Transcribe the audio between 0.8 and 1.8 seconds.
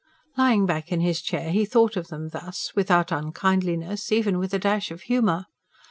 in his chair he